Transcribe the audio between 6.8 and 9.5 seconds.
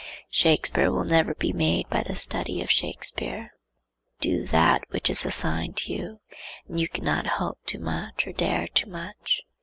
cannot hope too much or dare too much.